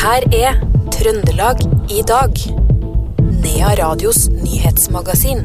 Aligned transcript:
Her 0.00 0.24
er 0.32 0.54
Trøndelag 0.94 1.58
i 1.92 2.00
dag. 2.08 2.38
Nea 3.42 3.72
Radios 3.76 4.30
nyhetsmagasin. 4.32 5.42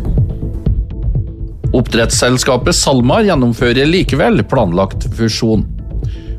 Oppdrettsselskapet 1.76 2.78
SalMar 2.78 3.26
gjennomfører 3.28 3.84
likevel 3.90 4.40
planlagt 4.48 5.10
fusjon. 5.18 5.66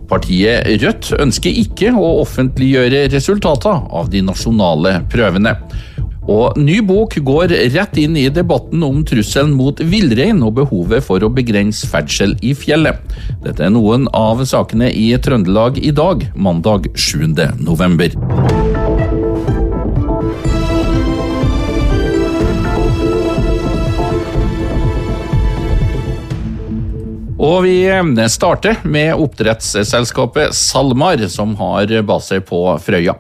Partiet 0.08 0.64
Rødt 0.80 1.10
ønsker 1.20 1.60
ikke 1.60 1.92
å 1.92 2.14
offentliggjøre 2.22 3.04
resultatene 3.12 3.84
av 4.00 4.08
de 4.08 4.24
nasjonale 4.24 4.94
prøvene. 5.12 5.52
Og 6.32 6.58
ny 6.58 6.80
bok 6.82 7.14
går 7.26 7.54
rett 7.74 8.00
inn 8.02 8.16
i 8.18 8.26
debatten 8.32 8.82
om 8.82 9.02
trusselen 9.06 9.54
mot 9.56 9.78
villrein 9.78 10.42
og 10.46 10.56
behovet 10.58 11.04
for 11.06 11.22
å 11.22 11.30
begrense 11.32 11.86
ferdsel 11.90 12.34
i 12.42 12.54
fjellet. 12.58 12.98
Dette 13.44 13.66
er 13.66 13.74
noen 13.74 14.08
av 14.16 14.42
sakene 14.48 14.90
i 14.90 15.12
Trøndelag 15.22 15.78
i 15.78 15.94
dag, 15.94 16.26
mandag 16.34 16.90
7. 16.98 17.30
november. 17.62 18.14
Og 27.46 27.60
vi 27.62 27.84
starter 28.32 28.80
med 28.82 29.20
oppdrettsselskapet 29.22 30.54
SalMar, 30.56 31.20
som 31.30 31.52
har 31.60 31.92
base 32.08 32.40
på 32.42 32.62
Frøya. 32.82 33.14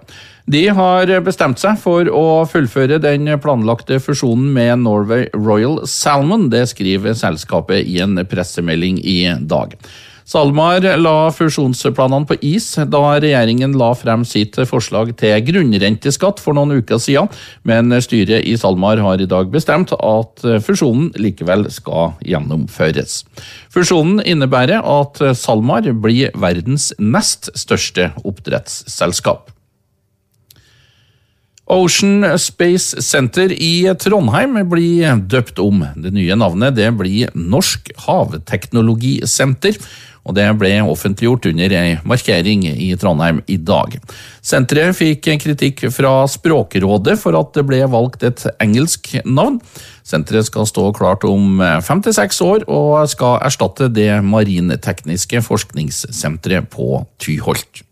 De 0.50 0.64
har 0.74 1.10
bestemt 1.26 1.60
seg 1.62 1.78
for 1.78 2.08
å 2.10 2.42
fullføre 2.50 2.98
den 3.02 3.28
planlagte 3.42 4.00
fusjonen 4.02 4.48
med 4.56 4.82
Norway 4.82 5.28
Royal 5.34 5.78
Salmon. 5.86 6.48
Det 6.50 6.64
skriver 6.72 7.14
selskapet 7.18 7.86
i 7.86 8.00
en 8.02 8.18
pressemelding 8.26 8.98
i 9.02 9.20
dag. 9.46 9.78
SalMar 10.26 10.82
la 10.98 11.28
fusjonsplanene 11.30 12.26
på 12.26 12.34
is 12.42 12.72
da 12.90 13.02
regjeringen 13.22 13.76
la 13.78 13.92
frem 13.94 14.24
sitt 14.26 14.58
forslag 14.66 15.12
til 15.20 15.38
grunnrenteskatt 15.46 16.42
for 16.42 16.56
noen 16.58 16.80
uker 16.80 16.98
siden, 16.98 17.30
men 17.62 17.94
styret 18.02 18.42
i 18.42 18.56
SalMar 18.58 18.98
har 19.04 19.22
i 19.22 19.28
dag 19.30 19.52
bestemt 19.54 19.94
at 19.94 20.46
fusjonen 20.66 21.12
likevel 21.14 21.68
skal 21.70 22.16
gjennomføres. 22.26 23.20
Fusjonen 23.70 24.18
innebærer 24.26 24.82
at 24.82 25.22
SalMar 25.38 25.86
blir 25.94 26.34
verdens 26.34 26.90
nest 26.98 27.52
største 27.54 28.10
oppdrettsselskap. 28.26 29.52
Ocean 31.66 32.22
Space 32.38 33.02
Center 33.02 33.50
i 33.50 33.86
Trondheim 33.98 34.54
blir 34.70 35.22
døpt 35.26 35.58
om. 35.58 35.80
Det 35.98 36.12
nye 36.14 36.36
navnet 36.38 36.76
det 36.78 36.92
blir 36.94 37.32
Norsk 37.34 37.90
havteknologisenter, 38.04 39.74
og 40.26 40.34
det 40.36 40.46
ble 40.58 40.72
offentliggjort 40.82 41.48
under 41.52 41.74
ei 41.78 41.96
markering 42.02 42.66
i 42.68 42.90
Trondheim 42.98 43.40
i 43.46 43.56
dag. 43.56 43.96
Senteret 44.42 44.98
fikk 44.98 45.30
kritikk 45.42 45.86
fra 45.94 46.26
Språkrådet 46.30 47.16
for 47.22 47.38
at 47.38 47.54
det 47.54 47.66
ble 47.68 47.80
valgt 47.90 48.26
et 48.26 48.44
engelsk 48.62 49.14
navn. 49.24 49.60
Senteret 50.06 50.50
skal 50.50 50.68
stå 50.68 50.90
klart 50.98 51.26
om 51.26 51.62
fem 51.86 52.02
til 52.02 52.14
seks 52.14 52.42
år, 52.44 52.66
og 52.66 53.06
skal 53.10 53.40
erstatte 53.46 53.90
det 53.90 54.12
marintekniske 54.26 55.42
forskningssenteret 55.46 56.70
på 56.74 57.04
Tyholt 57.22 57.86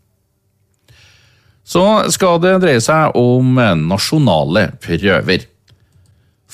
så 1.65 1.83
skal 2.13 2.39
det 2.45 2.59
dreie 2.63 2.81
seg 2.85 3.17
om 3.17 3.57
nasjonale 3.89 4.69
prøver. 4.85 5.49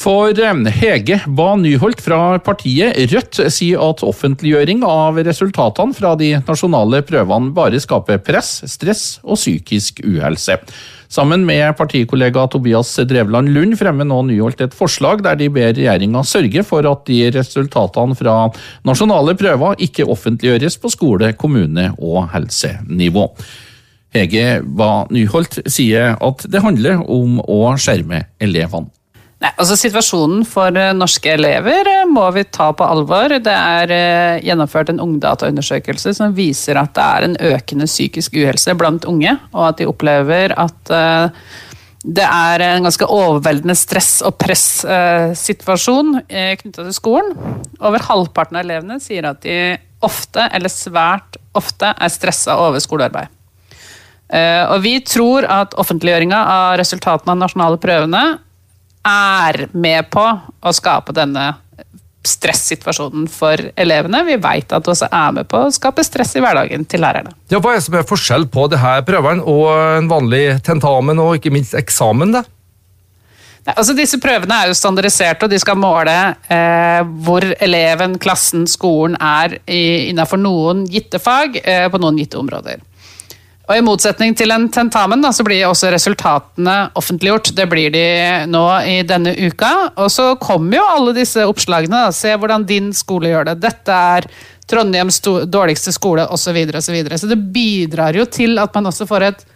For 0.00 0.32
Hege 0.32 1.18
Ba 1.28 1.50
Nyholt 1.60 1.98
fra 2.00 2.38
partiet 2.40 2.96
Rødt 3.12 3.36
sier 3.52 3.82
at 3.84 4.00
offentliggjøring 4.00 4.80
av 4.86 5.18
resultatene 5.20 5.92
fra 5.92 6.14
de 6.16 6.30
nasjonale 6.46 7.02
prøvene 7.04 7.50
bare 7.52 7.76
skaper 7.84 8.22
press, 8.24 8.62
stress 8.64 9.02
og 9.20 9.36
psykisk 9.36 10.00
uhelse. 10.00 10.56
Sammen 11.12 11.44
med 11.44 11.76
partikollega 11.76 12.46
Tobias 12.48 12.94
Drevland 13.10 13.52
Lund 13.52 13.76
fremmer 13.76 14.08
nå 14.08 14.22
Nyholt 14.30 14.62
et 14.64 14.76
forslag 14.78 15.20
der 15.26 15.36
de 15.36 15.50
ber 15.52 15.74
regjeringa 15.76 16.22
sørge 16.24 16.64
for 16.64 16.88
at 16.88 17.02
de 17.10 17.18
resultatene 17.34 18.16
fra 18.16 18.36
nasjonale 18.88 19.34
prøver 19.36 19.84
ikke 19.84 20.06
offentliggjøres 20.08 20.78
på 20.80 20.94
skole-, 20.94 21.34
kommune- 21.36 21.90
og 21.98 22.30
helsenivå. 22.32 23.26
Hege 24.16 24.62
Ba 24.64 25.04
Nyholt 25.12 25.60
sier 25.68 26.16
at 26.16 26.46
det 26.48 26.64
handler 26.64 27.04
om 27.04 27.36
å 27.44 27.76
skjerme 27.76 28.24
elevene. 28.40 28.88
Nei, 29.40 29.48
altså 29.56 29.72
Situasjonen 29.78 30.42
for 30.44 30.76
eh, 30.76 30.90
norske 30.92 31.30
elever 31.32 31.88
eh, 31.88 32.04
må 32.08 32.26
vi 32.36 32.42
ta 32.52 32.66
på 32.76 32.84
alvor. 32.84 33.32
Det 33.40 33.54
er 33.54 33.92
eh, 33.94 34.42
gjennomført 34.44 34.92
en 34.92 35.00
ungdataundersøkelse 35.00 36.12
som 36.18 36.34
viser 36.36 36.76
at 36.76 36.92
det 36.98 37.06
er 37.06 37.26
en 37.26 37.36
økende 37.54 37.88
psykisk 37.88 38.36
uhelse 38.36 38.74
blant 38.76 39.08
unge, 39.08 39.32
og 39.54 39.70
at 39.70 39.80
de 39.80 39.88
opplever 39.88 40.52
at 40.60 40.92
det 42.00 42.24
er 42.24 42.62
en 42.64 42.84
ganske 42.84 43.08
overveldende 43.12 43.76
stress- 43.76 44.22
og 44.24 44.38
pressituasjon 44.40 46.20
knytta 46.28 46.84
til 46.84 46.94
skolen. 46.96 47.32
Over 47.80 48.04
halvparten 48.06 48.56
av 48.56 48.64
elevene 48.64 48.96
sier 49.04 49.28
at 49.28 49.42
de 49.44 49.76
ofte, 50.04 50.46
eller 50.48 50.72
svært 50.72 51.36
ofte, 51.56 51.92
er 51.92 52.12
stressa 52.12 52.56
over 52.60 52.80
skolearbeid. 52.80 53.28
Og 54.72 54.78
vi 54.80 54.94
tror 55.04 55.44
at 55.44 55.76
offentliggjøringa 55.80 56.40
av 56.40 56.78
resultatene 56.80 57.36
av 57.36 57.42
nasjonale 57.42 57.80
prøvene 57.82 58.24
er 59.06 59.66
med 59.72 60.10
på 60.12 60.24
å 60.60 60.72
skape 60.76 61.14
denne 61.16 61.52
stressituasjonen 62.26 63.24
for 63.32 63.60
elevene. 63.80 64.22
Vi 64.28 64.36
vet 64.36 64.72
at 64.76 64.84
det 64.84 64.92
også 64.92 65.08
er 65.08 65.34
med 65.38 65.48
på 65.48 65.64
å 65.64 65.72
skape 65.72 66.04
stress 66.04 66.34
i 66.36 66.42
hverdagen 66.44 66.84
til 66.84 67.00
lærerne. 67.00 67.32
Ja, 67.48 67.60
Hva 67.62 67.72
er 67.72 67.80
det 67.80 67.86
som 67.86 67.96
er 67.96 68.08
forskjell 68.08 68.46
på 68.52 68.66
det 68.72 68.80
her 68.82 69.04
prøven 69.08 69.40
og 69.40 69.68
en 69.72 70.10
vanlig 70.10 70.44
tentamen 70.66 71.20
og 71.22 71.38
ikke 71.38 71.52
minst 71.54 71.76
eksamen? 71.78 72.36
da? 72.36 72.44
Nei, 73.60 73.74
altså 73.76 73.92
Disse 73.96 74.20
prøvene 74.20 74.56
er 74.56 74.70
jo 74.70 74.76
standardiserte, 74.76 75.44
og 75.46 75.52
de 75.52 75.58
skal 75.60 75.76
måle 75.80 76.14
eh, 76.52 77.00
hvor 77.24 77.44
eleven, 77.60 78.16
klassen, 78.20 78.66
skolen 78.68 79.16
er 79.20 79.58
innenfor 79.68 80.40
noen 80.40 80.86
gitte 80.88 81.20
fag 81.20 81.60
eh, 81.64 81.86
på 81.92 82.00
noen 82.00 82.20
gitte 82.20 82.40
områder. 82.40 82.80
Og 83.70 83.78
I 83.78 83.84
motsetning 83.86 84.32
til 84.34 84.50
en 84.50 84.64
tentamen 84.74 85.20
da, 85.22 85.30
så 85.30 85.44
blir 85.46 85.68
også 85.68 85.92
resultatene 85.94 86.88
offentliggjort. 86.98 87.52
Det 87.54 87.68
blir 87.70 87.92
de 87.94 88.06
nå 88.50 88.64
i 88.82 88.96
denne 89.06 89.30
uka. 89.38 89.70
Og 89.94 90.10
så 90.10 90.32
kommer 90.42 90.80
jo 90.80 90.88
alle 90.90 91.14
disse 91.14 91.44
oppslagene. 91.46 92.08
Da. 92.08 92.16
Se 92.16 92.34
hvordan 92.34 92.66
din 92.66 92.90
skole 92.96 93.30
gjør 93.30 93.52
det. 93.52 93.60
Dette 93.62 94.00
er 94.16 94.26
Trondheims 94.70 95.20
dårligste 95.22 95.94
skole 95.94 96.26
osv. 96.26 96.50
Så, 96.50 96.56
videre, 96.56 96.82
og 96.82 96.86
så, 96.88 96.96
videre. 96.96 97.18
så 97.22 97.30
det 97.30 97.38
bidrar 97.54 98.18
jo 98.18 98.26
til 98.26 98.58
at 98.58 98.74
man 98.74 98.90
også 98.90 99.06
får 99.06 99.28
et 99.28 99.46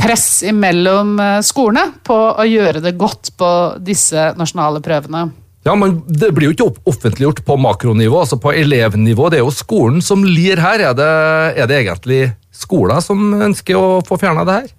press 0.00 0.42
imellom 0.48 1.12
eh, 1.20 1.38
skolene 1.44 2.00
på 2.04 2.16
å 2.16 2.48
gjøre 2.48 2.80
det 2.80 2.96
godt 2.96 3.34
på 3.36 3.52
disse 3.84 4.30
nasjonale 4.40 4.80
prøvene. 4.84 5.26
Ja, 5.62 5.74
men 5.78 6.02
Det 6.06 6.32
blir 6.34 6.50
jo 6.50 6.54
ikke 6.56 6.90
offentliggjort 6.90 7.44
på 7.46 7.56
makronivå, 7.56 8.24
altså 8.24 8.38
på 8.40 8.52
elevnivå. 8.52 9.30
Det 9.30 9.38
er 9.38 9.44
jo 9.46 9.54
skolen 9.54 10.02
som 10.02 10.24
lir 10.26 10.60
her. 10.62 10.82
Er 10.90 10.94
det, 10.98 11.10
er 11.56 11.70
det 11.70 11.82
egentlig 11.84 12.22
skoler 12.52 13.02
som 13.04 13.32
ønsker 13.38 13.78
å 13.78 14.00
få 14.06 14.18
fjerna 14.20 14.46
det 14.48 14.56
her? 14.60 14.72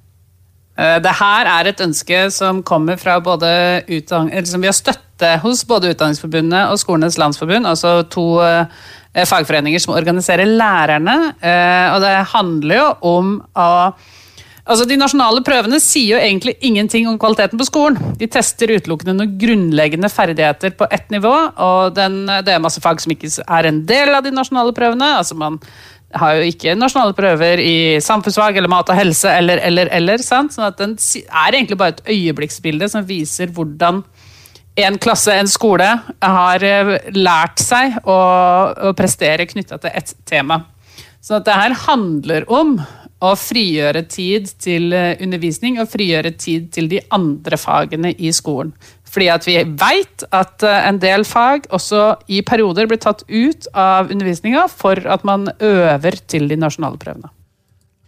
Eh, 0.73 0.97
det 1.05 1.13
her 1.19 1.49
er 1.49 1.69
et 1.69 1.83
ønske 1.85 2.25
som 2.33 2.63
kommer 2.65 2.97
fra 2.97 3.19
både 3.23 3.47
eller 3.87 4.49
som 4.49 4.61
vi 4.61 4.69
har 4.69 4.75
støtte 4.75 5.35
hos 5.43 5.61
både 5.69 5.93
Utdanningsforbundet 5.93 6.71
og 6.71 6.81
Skolenes 6.81 7.19
landsforbund, 7.21 7.69
altså 7.69 8.01
to 8.11 8.41
eh, 8.43 8.65
fagforeninger 9.13 9.79
som 9.79 9.93
organiserer 9.93 10.49
lærerne. 10.49 11.35
Eh, 11.39 11.93
og 11.93 12.01
det 12.03 12.15
handler 12.33 12.79
jo 12.79 12.89
om 13.13 13.37
å 13.53 13.69
Altså, 14.63 14.85
De 14.87 14.95
nasjonale 14.95 15.43
prøvene 15.43 15.79
sier 15.83 16.15
jo 16.15 16.21
egentlig 16.21 16.55
ingenting 16.63 17.07
om 17.11 17.17
kvaliteten 17.19 17.59
på 17.59 17.67
skolen. 17.67 18.13
De 18.19 18.29
tester 18.31 18.71
utelukkende 18.71 19.15
noen 19.17 19.33
grunnleggende 19.39 20.11
ferdigheter 20.11 20.71
på 20.79 20.87
ett 20.89 21.09
nivå. 21.11 21.33
og 21.57 21.95
den, 21.95 22.25
Det 22.25 22.53
er 22.53 22.63
masse 22.63 22.81
fag 22.81 23.01
som 23.01 23.11
ikke 23.11 23.31
er 23.43 23.65
en 23.67 23.85
del 23.85 24.15
av 24.15 24.23
de 24.23 24.31
nasjonale 24.31 24.71
prøvene. 24.73 25.17
altså 25.17 25.35
Man 25.35 25.59
har 26.15 26.37
jo 26.37 26.47
ikke 26.47 26.77
nasjonale 26.77 27.15
prøver 27.17 27.59
i 27.59 27.99
samfunnsfag 27.99 28.57
eller 28.57 28.69
mat 28.69 28.89
og 28.89 28.95
helse 28.95 29.27
eller, 29.27 29.57
eller, 29.57 29.89
eller. 29.91 30.17
Sant? 30.23 30.53
sånn 30.53 30.69
at 30.69 30.77
Den 30.77 30.95
er 30.95 31.51
egentlig 31.51 31.77
bare 31.77 31.97
et 31.97 32.07
øyeblikksbilde 32.07 32.89
som 32.89 33.05
viser 33.05 33.51
hvordan 33.51 34.03
en 34.75 34.97
klasse, 34.97 35.33
en 35.37 35.47
skole, 35.47 35.85
har 36.23 36.63
eh, 36.65 36.95
lært 37.13 37.59
seg 37.61 37.99
å, 38.09 38.15
å 38.89 38.93
prestere 38.97 39.45
knytta 39.45 39.77
til 39.77 39.91
ett 39.93 40.15
tema. 40.25 40.63
Så 41.21 41.37
at 41.37 41.45
det 41.45 41.53
her 41.53 41.75
handler 41.85 42.47
om 42.49 42.79
å 43.23 43.33
frigjøre 43.39 44.03
tid 44.11 44.49
til 44.61 44.91
eh, 44.95 45.13
undervisning 45.23 45.79
og 45.81 45.91
frigjøre 45.93 46.33
tid 46.35 46.71
til 46.75 46.89
de 46.91 46.99
andre 47.15 47.59
fagene 47.59 48.11
i 48.17 48.33
skolen. 48.35 48.73
Fordi 49.13 49.29
at 49.29 49.45
vi 49.47 49.59
veit 49.79 50.25
at 50.33 50.65
eh, 50.65 50.81
en 50.89 50.99
del 51.01 51.23
fag 51.27 51.69
også 51.73 52.03
i 52.27 52.41
perioder 52.45 52.89
blir 52.89 53.01
tatt 53.03 53.23
ut 53.29 53.69
av 53.73 54.11
undervisninga 54.11 54.67
for 54.71 54.99
at 55.07 55.23
man 55.27 55.47
øver 55.63 56.19
til 56.27 56.49
de 56.51 56.59
nasjonale 56.59 56.99
prøvene. 57.01 57.31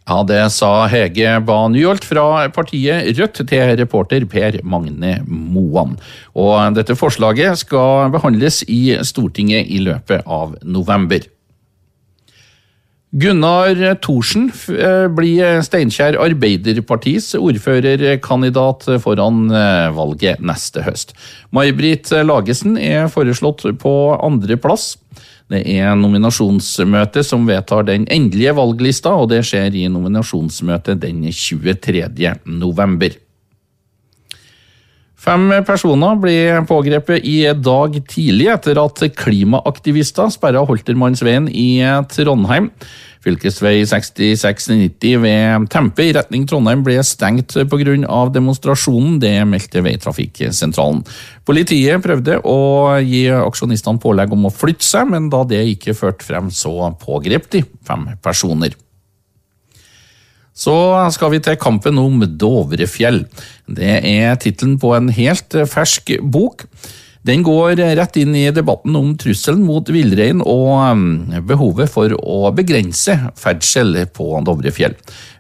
Ja, 0.06 0.20
Det 0.22 0.38
sa 0.54 0.86
Hege 0.86 1.40
Ba 1.42 1.64
Nyholt 1.74 2.04
fra 2.06 2.46
partiet 2.54 3.08
Rødt 3.18 3.40
til 3.50 3.72
reporter 3.80 4.28
Per 4.30 4.60
Magne 4.62 5.16
Moan. 5.26 5.96
Og 6.38 6.76
dette 6.78 6.94
forslaget 6.94 7.58
skal 7.64 8.12
behandles 8.14 8.62
i 8.70 9.00
Stortinget 9.02 9.66
i 9.66 9.82
løpet 9.82 10.22
av 10.30 10.54
november. 10.62 11.26
Gunnar 13.16 13.96
Thorsen 14.04 14.50
eh, 14.76 15.06
blir 15.16 15.62
Steinkjer 15.64 16.18
Arbeiderpartis 16.20 17.30
ordførerkandidat 17.40 18.90
foran 19.04 19.46
eh, 19.56 19.88
valget 19.96 20.44
neste 20.44 20.84
høst. 20.84 21.16
May-Britt 21.56 22.12
Lagesen 22.28 22.76
er 22.76 23.08
foreslått 23.14 23.64
på 23.80 23.96
andreplass. 24.20 24.98
Det 25.48 25.62
er 25.78 25.94
nominasjonsmøte 25.96 27.24
som 27.24 27.46
vedtar 27.48 27.86
den 27.88 28.08
endelige 28.12 28.56
valglista, 28.58 29.14
og 29.16 29.30
det 29.32 29.46
skjer 29.48 29.78
i 29.78 29.86
nominasjonsmøtet 29.94 31.00
den 31.06 31.24
23. 31.30 32.10
november. 32.50 33.16
Fem 35.16 35.48
personer 35.66 36.18
ble 36.20 36.38
pågrepet 36.68 37.24
i 37.24 37.40
dag 37.56 37.96
tidlig 38.12 38.50
etter 38.52 38.80
at 38.82 39.02
klimaaktivister 39.18 40.30
sperra 40.34 40.66
Holtermannsveien 40.68 41.48
i 41.50 41.80
Trondheim. 42.12 42.70
Fylkesvei 43.26 43.80
6690 43.90 45.16
ved 45.24 45.66
Tempe 45.74 46.06
i 46.06 46.12
retning 46.14 46.46
Trondheim 46.46 46.84
ble 46.86 47.00
stengt 47.02 47.56
pga. 47.72 47.96
demonstrasjonen, 48.36 49.18
det 49.24 49.34
meldte 49.50 49.82
Veitrafikksentralen. 49.82 51.02
Politiet 51.48 52.04
prøvde 52.06 52.38
å 52.46 53.00
gi 53.02 53.26
aksjonistene 53.34 54.02
pålegg 54.04 54.36
om 54.36 54.46
å 54.46 54.54
flytte 54.54 54.86
seg, 54.86 55.10
men 55.10 55.32
da 55.34 55.42
det 55.48 55.64
ikke 55.74 55.98
førte 55.98 56.28
frem, 56.28 56.52
så 56.52 56.92
pågrep 57.02 57.50
de 57.56 57.66
fem 57.88 58.12
personer. 58.22 58.78
Så 60.56 60.74
skal 61.12 61.34
vi 61.34 61.42
til 61.44 61.58
kampen 61.60 62.00
om 62.00 62.22
Dovrefjell. 62.40 63.26
Det 63.68 63.98
er 64.08 64.38
tittelen 64.40 64.78
på 64.80 64.94
en 64.96 65.10
helt 65.12 65.58
fersk 65.68 66.16
bok. 66.24 66.64
Den 67.26 67.42
går 67.42 67.80
rett 67.98 68.18
inn 68.22 68.36
i 68.38 68.52
debatten 68.54 68.94
om 68.96 69.16
trusselen 69.18 69.64
mot 69.66 69.88
villrein 69.90 70.44
og 70.46 70.68
um, 70.92 71.06
behovet 71.50 71.90
for 71.90 72.14
å 72.14 72.52
begrense 72.54 73.16
ferdsel 73.42 73.98
på 74.14 74.28
Dovrefjell. 74.46 74.94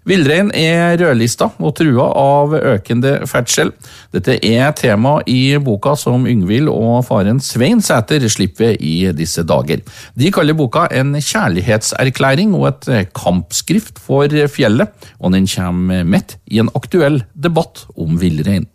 Villrein 0.09 0.49
er 0.57 0.97
rødlista 0.97 1.51
og 1.61 1.75
trua 1.77 2.07
av 2.17 2.57
økende 2.57 3.13
ferdsel. 3.29 3.69
Dette 4.13 4.39
er 4.41 4.73
tema 4.77 5.19
i 5.29 5.57
boka 5.61 5.93
som 5.97 6.25
Yngvild 6.29 6.73
og 6.73 7.05
faren 7.05 7.41
Svein 7.41 7.81
Sæter 7.85 8.25
slipper 8.33 8.73
i 8.81 8.97
disse 9.17 9.45
dager. 9.45 9.85
De 10.17 10.33
kaller 10.33 10.57
boka 10.57 10.87
en 10.89 11.13
kjærlighetserklæring 11.17 12.53
og 12.57 12.71
et 12.73 13.13
kampskrift 13.17 14.01
for 14.01 14.29
fjellet, 14.49 14.89
og 15.21 15.37
den 15.37 15.49
kommer 15.49 16.05
midt 16.05 16.39
i 16.49 16.61
en 16.61 16.73
aktuell 16.73 17.21
debatt 17.33 17.85
om 17.93 18.17
villrein. 18.21 18.65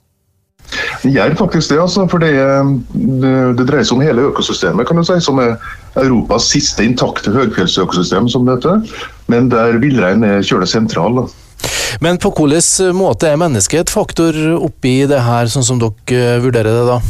Det 1.02 1.12
gjør 1.14 1.36
faktisk 1.38 1.72
det, 1.72 1.78
altså, 1.80 2.06
for 2.10 2.22
det, 2.22 2.32
det, 3.58 3.66
dreier 3.68 3.86
seg 3.86 3.96
om 3.96 4.04
hele 4.04 4.26
økosystemet, 4.30 4.86
kan 4.88 4.98
du 5.00 5.04
si, 5.06 5.16
som 5.24 5.40
er 5.42 5.54
Europas 6.00 6.50
siste 6.52 6.84
intakte 6.86 7.32
høgfjellsøkosystem, 7.34 8.28
som 8.30 8.46
det 8.46 8.58
heter. 8.58 9.00
Men 9.32 9.48
der 9.52 9.78
villreinen 9.82 10.26
er 10.28 10.46
kjølig 10.46 10.70
sentral. 10.72 11.22
Da. 11.22 11.26
Men 12.04 12.20
på 12.22 12.32
hvilken 12.36 12.96
måte 12.96 13.30
er 13.30 13.40
mennesket 13.40 13.86
et 13.86 13.92
faktor 13.92 14.36
oppi 14.60 15.00
det 15.10 15.24
her, 15.26 15.50
sånn 15.50 15.66
som 15.66 15.80
dere 15.82 16.36
eh, 16.36 16.38
vurderer 16.44 16.80
det 16.80 16.86
da? 16.88 17.00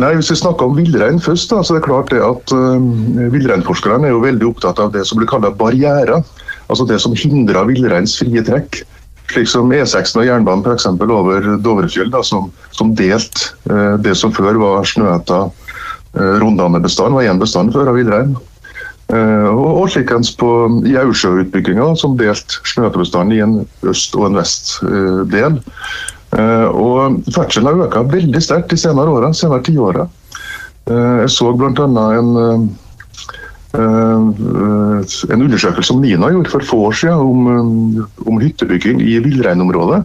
Nei, 0.00 0.14
Hvis 0.18 0.32
vi 0.32 0.40
snakker 0.40 0.66
om 0.66 0.78
villrein 0.78 1.20
først, 1.22 1.52
da, 1.52 1.60
så 1.62 1.74
er 1.74 1.78
det 1.78 1.86
klart 1.86 2.10
det 2.10 2.22
at 2.24 2.50
uh, 2.50 3.28
villreinforskerne 3.30 4.08
er 4.08 4.16
jo 4.16 4.24
veldig 4.24 4.48
opptatt 4.48 4.80
av 4.82 4.90
det 4.94 5.04
som 5.06 5.20
blir 5.20 5.30
kalt 5.30 5.46
barrierer. 5.60 6.24
Altså 6.66 6.86
det 6.88 6.98
som 7.02 7.14
hindrer 7.14 7.68
villreins 7.68 8.16
frie 8.18 8.42
trekk. 8.42 8.80
Slik 9.32 9.48
som 9.48 9.72
E6 9.72 10.16
og 10.18 10.26
jernbanen 10.26 10.64
f.eks. 10.66 10.86
over 11.00 11.46
Dovrefjell, 11.64 12.10
da, 12.12 12.20
som, 12.26 12.50
som 12.76 12.92
delt 12.96 13.46
eh, 13.70 13.94
det 14.04 14.16
som 14.20 14.34
før 14.34 14.58
var 14.60 14.88
snøhetta 14.88 15.46
eh, 15.48 16.34
rondhanebestand, 16.42 17.16
var 17.16 17.30
én 17.30 17.40
bestand 17.40 17.72
før 17.74 17.92
av 17.92 17.98
villrein. 17.98 18.34
Eh, 19.12 19.48
og, 19.48 19.70
og 19.82 19.88
slikens 19.94 20.32
på 20.40 20.50
i 20.88 20.96
Aursjø-utbygginga, 21.00 21.90
som 22.00 22.18
delt 22.20 22.58
snøhettebestanden 22.68 23.36
i 23.36 23.42
en 23.44 23.56
øst- 23.90 24.16
og 24.18 24.28
en 24.28 24.38
vestdel. 24.42 25.58
Eh, 26.34 26.68
og 26.68 27.24
ferdselen 27.32 27.70
har 27.70 27.88
økt 27.88 28.14
veldig 28.14 28.44
sterkt 28.44 28.72
de 28.74 28.80
senere 28.80 29.12
åra, 29.12 29.32
senere 29.32 29.64
tiåra. 29.64 30.08
Eh, 30.84 31.12
jeg 31.24 31.32
så 31.32 31.52
bl.a. 31.56 31.84
en 31.88 32.32
eh, 32.44 32.64
Eh, 32.64 32.83
en 33.74 35.42
undersøkelse 35.42 35.88
som 35.90 36.02
NINA 36.02 36.30
gjorde 36.30 36.52
for 36.52 36.66
få 36.66 36.80
år 36.88 36.98
siden 37.00 37.18
om, 37.18 37.46
eh, 37.48 38.28
om 38.28 38.40
hyttebygging 38.40 39.02
i 39.02 39.18
villreinområdet. 39.18 40.04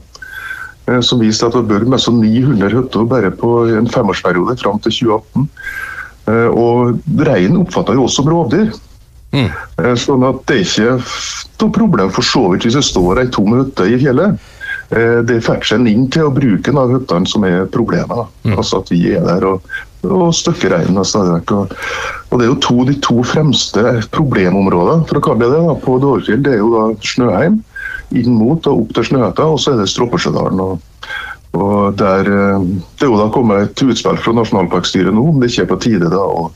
Eh, 0.88 1.02
som 1.02 1.20
viste 1.20 1.46
at 1.46 1.54
det 1.54 1.62
var 1.62 1.80
bygd 1.80 1.90
nesten 1.90 2.20
900 2.22 2.70
hytter 2.70 3.06
bare 3.06 3.32
på 3.32 3.78
en 3.78 3.88
femårsperiode 3.88 4.58
fram 4.58 4.80
til 4.80 4.92
2018. 4.92 5.50
Og 6.30 7.00
reinen 7.26 7.58
oppfatta 7.58 7.96
jo 7.98 8.04
også 8.06 8.22
som 8.22 8.28
rovdyr. 8.30 8.68
Mm. 9.34 9.50
Sånn 9.98 10.26
at 10.28 10.44
det 10.46 10.58
er 10.58 10.62
ikke 10.62 10.92
noe 11.62 11.74
problem 11.74 12.12
for 12.14 12.22
så 12.22 12.52
vidt 12.52 12.68
hvis 12.68 12.78
det 12.78 12.84
står 12.86 13.24
ei 13.24 13.32
tom 13.34 13.56
hytte 13.58 13.88
i 13.90 13.98
fjellet. 13.98 14.38
Det 14.90 15.36
er 15.36 15.42
ferdselen 15.42 15.88
inn 15.90 16.06
til 16.14 16.28
og 16.28 16.36
bruken 16.38 16.78
av 16.78 16.94
hyttene 16.94 17.26
som 17.26 17.44
er 17.50 17.66
problemet. 17.66 18.30
Mm. 18.46 18.60
Altså 18.60 18.84
at 18.84 18.92
vi 18.94 19.10
er 19.10 19.26
der 19.26 19.48
og 19.56 19.66
og 20.08 20.30
støkkereinen 20.36 21.06
stadig 21.06 21.40
vekk. 21.40 21.56
Og, 21.56 21.74
og, 22.30 22.36
det 22.38 22.46
er 22.46 22.52
jo 22.52 22.60
to, 22.64 22.78
de 22.88 22.96
to 23.04 23.24
fremste 23.28 23.96
problemområdene 24.16 25.08
for 25.10 25.20
å 25.20 25.24
kalle 25.26 25.46
det 25.46 25.58
det 25.58 25.64
da, 25.68 25.76
på 25.84 25.98
Dårfjell. 26.04 26.44
Det 26.46 26.56
er 26.56 26.62
jo 26.62 26.72
da 26.76 26.86
Snøheim 27.06 27.60
inn 28.18 28.38
mot 28.38 28.70
og 28.70 28.86
opp 28.86 28.94
til 28.98 29.10
Snøhetta, 29.12 29.46
og 29.46 29.60
så 29.62 29.74
er 29.74 29.82
det 29.82 29.90
Stråpesjødalen. 29.92 30.62
Og, 30.64 31.18
og 31.60 31.98
der, 32.00 32.30
eh, 32.30 32.70
Det 32.96 33.06
er 33.06 33.12
jo 33.12 33.20
da 33.20 33.28
kommet 33.34 33.70
et 33.70 33.84
utspill 33.86 34.22
fra 34.22 34.36
nasjonalparkstyret 34.38 35.14
nå 35.14 35.28
om 35.34 35.42
det 35.42 35.52
ikke 35.52 35.68
er 35.68 35.74
på 35.74 35.82
tide 35.84 36.10
da 36.14 36.24
å, 36.24 36.50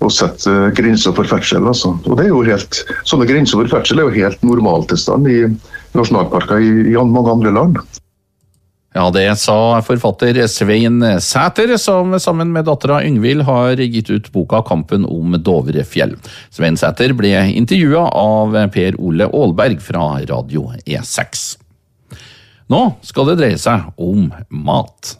å 0.00 0.10
sette 0.12 0.72
grenser 0.78 1.14
for 1.14 1.28
ferdsel. 1.28 1.66
Altså. 1.66 1.94
Og 2.06 2.18
det 2.18 2.26
er 2.26 2.32
jo 2.32 2.42
helt, 2.46 2.82
Sånne 3.04 3.28
grenser 3.28 3.60
for 3.60 3.76
ferdsel 3.76 4.00
er 4.00 4.08
jo 4.08 4.18
helt 4.18 4.42
normaltilstand 4.46 5.30
i 5.30 5.40
nasjonalparker 5.98 6.62
i, 6.62 6.74
i 6.92 6.98
mange 6.98 7.34
andre 7.34 7.54
land. 7.54 7.97
Ja, 8.98 9.10
det 9.14 9.28
sa 9.38 9.78
forfatter 9.86 10.40
Svein 10.50 11.04
Sæter, 11.22 11.76
som 11.78 12.16
sammen 12.18 12.50
med 12.50 12.66
dattera 12.66 12.96
Yngvild 13.06 13.44
har 13.46 13.78
gitt 13.78 14.08
ut 14.10 14.26
boka 14.34 14.58
Kampen 14.66 15.04
om 15.06 15.36
Dovrefjell. 15.38 16.16
Svein 16.50 16.74
Sæter 16.74 17.14
ble 17.14 17.30
intervjua 17.60 18.08
av 18.10 18.56
Per 18.74 18.98
Ole 18.98 19.28
Aalberg 19.30 19.78
fra 19.86 20.08
Radio 20.26 20.72
E6. 20.82 21.44
Nå 22.74 22.82
skal 23.06 23.30
det 23.30 23.38
dreie 23.38 23.62
seg 23.62 23.86
om 24.02 24.32
mat. 24.50 25.14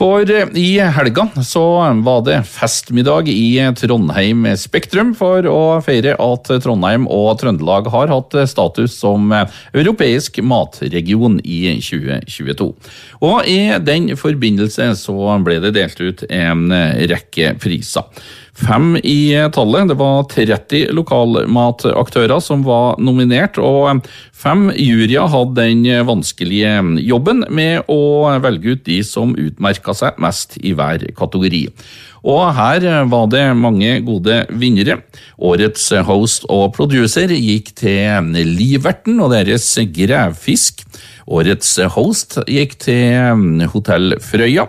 For 0.00 0.24
eh, 0.32 0.48
i 0.56 0.78
helga 0.80 1.26
så 1.44 1.62
var 2.00 2.22
det 2.24 2.38
festmiddag 2.48 3.28
i 3.28 3.60
Trondheim 3.76 4.46
Spektrum 4.56 5.10
for 5.18 5.44
å 5.44 5.60
feire 5.84 6.14
at 6.16 6.48
Trondheim 6.64 7.04
og 7.04 7.34
Trøndelag 7.42 7.90
har 7.92 8.08
hatt 8.08 8.36
status 8.48 8.96
som 9.02 9.28
europeisk 9.34 10.40
matregion 10.40 11.36
i 11.44 11.76
2022. 11.84 12.70
Og 13.20 13.50
i 13.52 13.58
den 13.84 14.14
forbindelse 14.16 14.94
så 14.96 15.36
ble 15.44 15.60
det 15.66 15.74
delt 15.76 16.00
ut 16.00 16.24
en 16.32 16.72
rekke 17.12 17.52
priser. 17.60 18.08
Fem 18.56 18.96
i 18.96 19.32
tallet. 19.54 19.88
Det 19.88 19.96
var 20.00 20.26
30 20.30 20.90
lokalmataktører 20.96 22.42
som 22.42 22.64
var 22.66 22.98
nominert, 23.02 23.58
og 23.62 24.02
fem 24.36 24.68
juryer 24.74 25.30
hadde 25.30 25.66
den 25.70 26.06
vanskelige 26.08 26.74
jobben 27.06 27.44
med 27.48 27.88
å 27.90 28.30
velge 28.42 28.76
ut 28.76 28.84
de 28.88 29.00
som 29.06 29.36
utmerka 29.38 29.94
seg 29.96 30.20
mest 30.22 30.58
i 30.60 30.74
hver 30.76 31.06
kategori. 31.16 31.66
Og 32.20 32.50
her 32.52 32.84
var 33.08 33.30
det 33.32 33.46
mange 33.56 33.94
gode 34.04 34.42
vinnere. 34.60 34.98
Årets 35.40 35.86
host 36.04 36.44
og 36.52 36.74
producer 36.76 37.32
gikk 37.32 37.72
til 37.80 38.34
Liverten 38.44 39.22
og 39.24 39.32
deres 39.32 39.70
grevfisk. 39.94 40.84
Årets 41.30 41.78
host 41.94 42.36
gikk 42.50 42.76
til 42.82 43.64
Hotell 43.72 44.18
Frøya. 44.20 44.68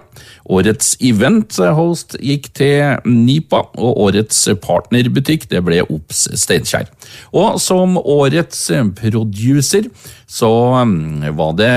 Årets 0.51 0.95
event-host 0.99 2.17
gikk 2.19 2.49
til 2.57 2.97
Nipa, 3.07 3.63
og 3.79 4.01
årets 4.07 4.43
partnerbutikk 4.63 5.47
det 5.51 5.61
ble 5.63 5.81
Ops 5.87 6.25
Steinkjer. 6.41 6.89
Og 7.31 7.59
som 7.63 7.95
årets 7.99 8.65
producer 8.99 9.87
så 10.27 10.51
um, 10.81 11.23
var 11.37 11.55
det 11.59 11.75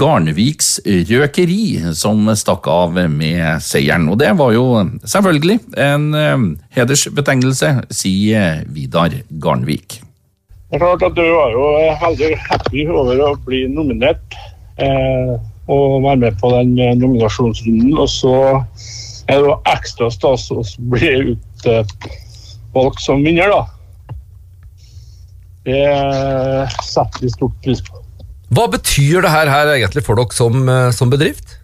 Garnviks 0.00 0.80
Røkeri 0.86 1.92
som 1.94 2.24
stakk 2.34 2.66
av 2.72 2.96
med 3.12 3.62
seieren. 3.62 4.08
Og 4.10 4.18
det 4.22 4.32
var 4.38 4.54
jo 4.56 4.66
selvfølgelig 5.04 5.60
en 5.76 6.08
um, 6.14 6.48
hedersbetegnelse, 6.74 7.72
sier 7.94 8.64
Vidar 8.72 9.14
Garnvik. 9.30 10.00
Det 10.66 10.80
er 10.80 10.82
klart 10.82 11.04
at 11.06 11.14
Du 11.14 11.22
var 11.22 11.52
jo 11.54 11.66
veldig 12.00 12.32
happy 12.48 12.88
over 12.90 13.20
å 13.28 13.34
bli 13.46 13.66
nominert. 13.70 14.34
Eh, 14.82 15.36
og 15.66 16.02
være 16.04 16.20
med 16.22 16.38
på 16.40 16.50
den 16.54 16.78
eh, 16.78 16.94
nominasjonsrunden. 16.98 17.96
Og 17.98 18.08
så 18.10 18.36
er 19.28 19.42
det 19.42 19.56
ekstra 19.72 20.10
stas 20.14 20.48
å 20.54 20.62
bli 20.92 21.12
utvalgt 21.34 23.02
som 23.02 23.24
vinner, 23.26 23.50
da. 23.50 23.64
Det 25.66 25.86
setter 26.86 27.24
vi 27.24 27.32
stort 27.32 27.56
pris 27.64 27.82
på. 27.82 28.02
Hva 28.54 28.68
betyr 28.70 29.24
det 29.24 29.32
her, 29.32 29.50
her 29.50 29.72
egentlig 29.74 30.04
for 30.06 30.18
dere 30.18 30.36
som, 30.36 30.68
eh, 30.70 30.90
som 30.94 31.10
bedrift? 31.10 31.58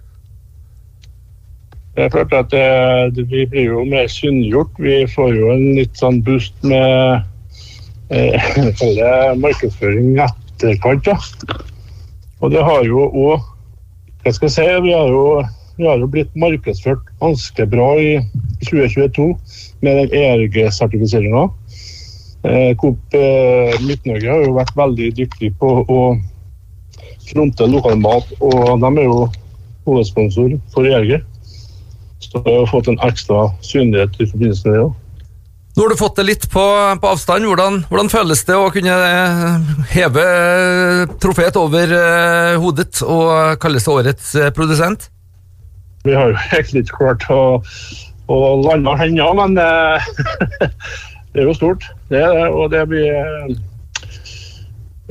Jeg 1.97 2.09
følte 2.11 2.38
at 2.40 2.49
det, 2.50 3.16
det, 3.16 3.26
Vi 3.28 3.44
blir 3.47 3.68
jo 3.68 3.85
mer 3.85 4.09
synliggjort. 4.09 4.80
Vi 4.80 5.02
får 5.12 5.35
jo 5.37 5.52
en 5.52 5.66
litt 5.76 6.00
sånn 6.00 6.23
boost 6.25 6.56
med 6.64 7.23
eh, 8.11 8.50
markedsføring 9.44 10.16
i 10.16 10.25
etterkant. 10.25 11.06
Ja. 11.06 11.61
Og 12.42 12.50
det 12.50 12.64
har 12.66 12.82
jo 12.88 13.06
òg 13.06 13.51
Hva 14.23 14.31
skal 14.31 14.50
si? 14.55 14.62
Vi 14.62 14.93
har 14.95 15.09
jo, 15.11 15.43
vi 15.81 15.87
har 15.88 15.99
jo 15.99 16.07
blitt 16.11 16.31
markedsført 16.38 17.09
ganske 17.19 17.64
bra 17.67 17.88
i 17.99 18.12
2022 18.69 19.25
med 19.83 19.99
den 19.99 20.14
ERG-sertifiseringa. 20.14 21.49
Eh, 22.47 22.71
Coop 22.79 23.17
eh, 23.19 23.75
Midt-Norge 23.83 24.31
har 24.31 24.45
jo 24.47 24.55
vært 24.55 24.79
veldig 24.79 25.09
dyktig 25.19 25.50
på 25.59 25.73
å 25.83 25.99
fronte 27.26 27.67
lokalmat, 27.67 28.31
og 28.38 28.71
de 28.85 28.93
er 28.93 29.09
jo 29.09 29.21
hovedsponsor 29.88 30.55
for 30.71 30.87
ERG. 30.87 31.19
Så 32.23 32.43
vi 32.47 32.55
har 32.61 32.71
fått 32.71 32.91
en 32.93 33.02
ekstra 33.02 33.49
synlighet 33.67 34.21
i 34.23 34.31
forbindelse 34.31 34.69
med 34.69 34.79
det. 34.79 34.85
også. 34.87 35.01
Nå 35.73 35.87
har 35.87 35.88
du 35.88 35.97
fått 35.97 36.19
det 36.21 36.26
litt 36.29 36.43
på, 36.52 36.62
på 37.00 37.11
avstand. 37.14 37.47
Hvordan, 37.49 37.79
hvordan 37.88 38.11
føles 38.12 38.43
det 38.45 38.57
å 38.61 38.69
kunne 38.75 38.93
eh, 38.93 39.71
heve 39.95 40.25
eh, 40.29 41.14
trofeet 41.23 41.57
over 41.57 41.95
eh, 41.97 42.57
hodet 42.61 43.00
og 43.07 43.57
kalles 43.62 43.88
årets 43.88 44.35
produsent? 44.52 45.09
Vi 46.05 46.12
har 46.12 46.29
jo 46.29 46.37
egentlig 46.50 46.85
ikke 46.85 46.99
klart 46.99 47.25
å, 47.33 47.41
å 48.29 48.38
lande 48.67 48.99
ennå, 49.07 49.31
men 49.38 49.57
det 51.33 51.41
er 51.41 51.49
jo 51.49 51.57
stort. 51.57 51.88
Det 52.12 52.21
og 52.50 52.67
det 52.75 52.85
blir 52.93 53.57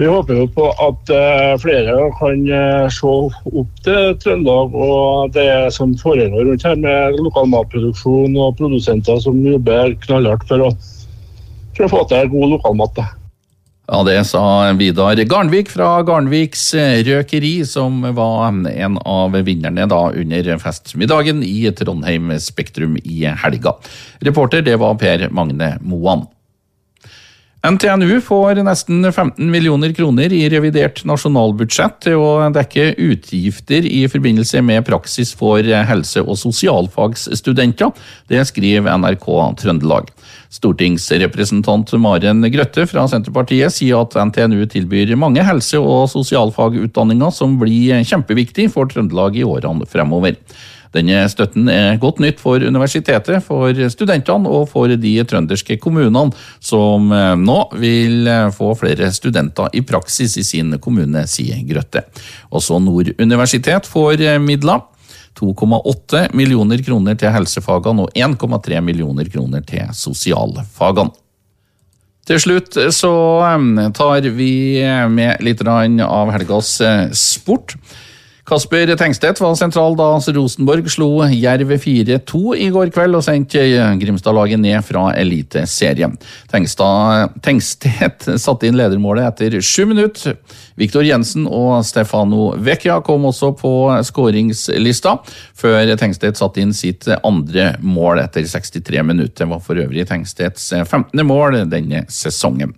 Vi 0.02 0.08
håper 0.10 0.34
jo 0.34 0.48
på 0.50 0.64
at 0.82 1.12
eh, 1.14 1.52
flere 1.62 1.94
kan 2.18 2.40
eh, 2.50 2.88
se 2.90 3.10
opp 3.62 3.84
til 3.86 4.16
Trøndelag 4.24 4.74
og 4.74 5.36
det 5.36 5.70
som 5.76 5.94
foregår 6.00 6.48
rundt 6.48 6.66
her 6.66 6.80
med 6.82 7.20
lokal 7.22 7.46
matproduksjon 7.52 8.34
og 8.34 8.56
produsenter 8.58 9.22
som 9.22 9.38
jobber 9.46 9.94
knallhardt 10.08 10.48
for 10.50 10.66
å, 10.66 10.72
for 11.78 11.86
å 11.86 11.92
få 11.94 12.02
til 12.10 12.34
god 12.34 12.56
lokalmat. 12.56 13.04
Ja, 13.92 14.02
Det 14.08 14.18
sa 14.26 14.44
Vidar 14.80 15.22
Garnvik 15.22 15.70
fra 15.70 15.94
Garnviks 16.08 16.72
Røkeri, 17.06 17.54
som 17.70 18.02
var 18.18 18.50
en 18.50 18.98
av 19.06 19.38
vinnerne 19.46 19.86
da 19.86 20.04
under 20.10 20.54
festmiddagen 20.66 21.46
i 21.46 21.60
Trondheim 21.78 22.34
Spektrum 22.42 22.98
i 23.04 23.22
helga. 23.46 23.78
Reporter 24.26 24.66
det 24.66 24.82
var 24.82 24.98
Per 24.98 25.30
Magne 25.30 25.76
Moan. 25.86 26.26
NTNU 27.62 28.22
får 28.22 28.56
nesten 28.66 29.04
15 29.12 29.52
millioner 29.52 29.92
kroner 29.94 30.34
i 30.34 30.48
revidert 30.50 31.04
nasjonalbudsjett 31.06 32.00
til 32.08 32.18
å 32.18 32.48
dekke 32.50 32.88
utgifter 32.98 33.86
i 33.86 34.00
forbindelse 34.10 34.64
med 34.66 34.82
praksis 34.88 35.36
for 35.38 35.62
helse- 35.62 36.24
og 36.24 36.40
sosialfagsstudenter. 36.42 37.94
Det 38.34 38.42
skriver 38.50 38.90
NRK 38.98 39.30
Trøndelag. 39.62 40.10
Stortingsrepresentant 40.50 41.94
Maren 42.02 42.42
Grøtte 42.50 42.88
fra 42.90 43.06
Senterpartiet 43.06 43.78
sier 43.78 44.02
at 44.02 44.18
NTNU 44.18 44.66
tilbyr 44.66 45.14
mange 45.14 45.46
helse- 45.46 45.78
og 45.78 46.10
sosialfagutdanninger 46.18 47.30
som 47.30 47.60
blir 47.62 48.02
kjempeviktig 48.02 48.72
for 48.74 48.90
Trøndelag 48.90 49.38
i 49.38 49.46
årene 49.46 49.86
fremover. 49.86 50.42
Denne 50.92 51.24
støtten 51.32 51.70
er 51.72 52.00
godt 52.02 52.20
nytt 52.20 52.42
for 52.42 52.60
universitetet, 52.60 53.40
for 53.46 53.76
studentene 53.94 54.52
og 54.52 54.68
for 54.74 54.92
de 54.92 55.14
trønderske 55.28 55.78
kommunene 55.80 56.34
som 56.60 57.12
eh, 57.16 57.36
nå 57.40 57.60
vil 57.80 58.28
eh, 58.28 58.50
få 58.56 58.74
flere 58.80 59.12
studenter 59.16 59.72
i 59.78 59.86
praksis 59.88 60.36
i 60.42 60.46
sin 60.48 60.76
kommune, 60.84 61.24
sier 61.32 61.64
Grøtte. 61.68 62.04
Også 62.52 62.82
Nord 62.84 63.14
universitet 63.22 63.88
får 63.88 64.26
eh, 64.28 64.42
midler. 64.44 64.84
2,8 65.40 66.26
millioner 66.36 66.82
kroner 66.84 67.16
til 67.16 67.32
helsefagene 67.32 68.04
og 68.04 68.18
1,3 68.20 68.82
millioner 68.84 69.30
kroner 69.32 69.64
til 69.64 69.88
sosialfagene. 69.96 71.16
Til 72.28 72.38
slutt 72.44 72.76
så 72.94 73.14
tar 73.98 74.28
vi 74.36 74.52
med 75.10 75.42
litt 75.42 75.64
av 75.66 76.34
helgas 76.36 76.76
sport. 77.18 77.78
Kasper 78.52 78.90
Tengstedt 79.00 79.40
var 79.40 79.54
sentral 79.56 79.94
da 79.96 80.10
Rosenborg 80.36 80.90
slo 80.92 81.22
Jerv 81.32 81.70
4-2 81.80 82.40
i 82.60 82.66
går 82.76 82.90
kveld 82.92 83.16
og 83.16 83.24
sendte 83.24 83.62
Grimstad-laget 84.02 84.60
ned 84.60 84.84
fra 84.84 85.06
Eliteserien. 85.16 86.18
Tengstedt 86.52 88.28
satte 88.44 88.68
inn 88.68 88.76
ledermålet 88.76 89.30
etter 89.30 89.56
sju 89.64 89.86
minutter. 89.94 90.36
Viktor 90.76 91.08
Jensen 91.08 91.46
og 91.48 91.86
Stefano 91.88 92.50
Vecchia 92.60 92.98
kom 93.08 93.30
også 93.30 93.54
på 93.56 93.72
skåringslista, 94.10 95.16
før 95.56 95.96
Tengstedt 95.96 96.42
satte 96.42 96.60
inn 96.60 96.76
sitt 96.76 97.08
andre 97.22 97.78
mål 97.80 98.20
etter 98.26 98.44
63 98.52 99.08
minutter. 99.14 99.46
Det 99.46 99.48
var 99.48 99.64
for 99.64 99.80
øvrig 99.80 100.04
Tengstedts 100.12 100.74
15. 100.84 101.24
mål 101.24 101.62
denne 101.72 102.04
sesongen. 102.12 102.76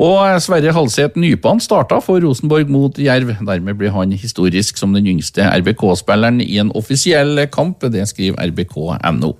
Og 0.00 0.40
Sverre 0.40 0.72
Halseth 0.72 1.18
Nypan 1.20 1.58
starta 1.60 1.98
for 2.00 2.22
Rosenborg 2.24 2.70
mot 2.72 2.96
Jerv. 2.96 3.34
Dermed 3.44 3.76
blir 3.76 3.92
han 3.92 4.14
historisk 4.16 4.78
som 4.80 4.94
den 4.96 5.09
yngste 5.10 5.46
RBK-spilleren 5.60 6.40
i 6.44 6.58
en 6.62 6.72
offisiell 6.78 7.44
kamp. 7.52 7.84
Det 7.92 8.06
skriver 8.10 8.50
rbk.no. 8.50 9.32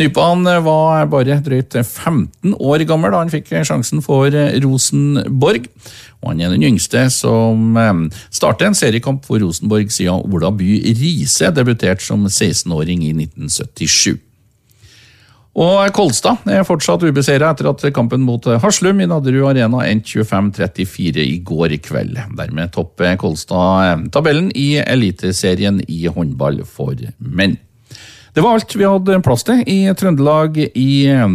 Nypan 0.00 0.50
var 0.66 1.06
bare 1.12 1.40
drøyt 1.44 1.78
15 1.82 2.56
år 2.56 2.86
gammel 2.88 3.14
da 3.14 3.22
han 3.24 3.32
fikk 3.32 3.52
sjansen 3.66 4.04
for 4.04 4.32
Rosenborg. 4.64 5.70
Og 6.22 6.32
han 6.32 6.42
er 6.42 6.54
den 6.54 6.64
yngste 6.66 7.06
som 7.14 7.76
starter 8.34 8.70
en 8.70 8.78
seriekamp 8.78 9.26
for 9.26 9.42
Rosenborg 9.42 9.92
siden 9.94 10.24
Ola 10.26 10.50
By 10.54 10.80
Riise 10.96 11.52
debuterte 11.54 12.04
som 12.06 12.26
16-åring 12.26 13.04
i 13.06 13.12
1977. 13.14 14.25
Og 15.56 15.88
Kolstad 15.96 16.44
er 16.52 16.66
fortsatt 16.68 17.04
ubeseira 17.06 17.48
etter 17.54 17.70
at 17.70 17.84
kampen 17.96 18.20
mot 18.26 18.44
Haslum 18.60 18.98
i 19.00 19.06
Nadderud 19.08 19.54
Arena 19.54 19.86
endte 19.88 20.20
25-34 20.20 21.24
i 21.24 21.38
går 21.40 21.78
kveld. 21.80 22.18
Dermed 22.36 22.74
topper 22.74 23.16
Kolstad 23.20 24.04
tabellen 24.12 24.50
i 24.52 24.74
Eliteserien 24.82 25.80
i 25.88 26.02
håndball 26.12 26.60
for 26.68 27.00
menn. 27.18 27.56
Det 28.36 28.44
var 28.44 28.58
alt 28.58 28.76
vi 28.76 28.84
hadde 28.84 29.22
plass 29.24 29.46
til 29.48 29.64
i 29.64 29.78
Trøndelag 29.96 30.60
i 30.76 30.90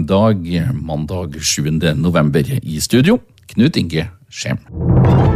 dag, 0.06 0.46
mandag 0.78 1.42
7. 1.42 1.72
november. 1.98 2.46
I 2.62 2.78
studio, 2.78 3.18
Knut 3.56 3.82
Inge 3.82 4.06
Skjem. 4.30 5.31